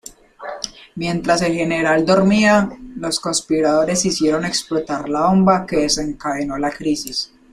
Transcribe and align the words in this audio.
Mientras 0.95 1.43
el 1.43 1.53
general 1.53 2.03
dormía, 2.07 2.71
los 2.95 3.19
conspiradores 3.19 4.03
hicieron 4.03 4.45
explotar 4.45 5.07
la 5.07 5.27
bomba 5.27 5.63
que 5.67 5.77
desencadenó 5.81 6.57
la 6.57 6.71
crisis. 6.71 7.31